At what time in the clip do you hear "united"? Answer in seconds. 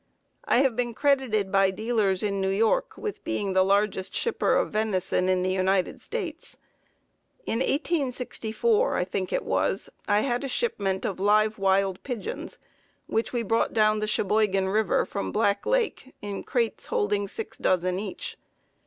5.51-6.01